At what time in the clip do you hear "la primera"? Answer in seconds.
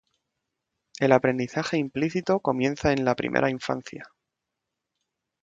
3.05-3.51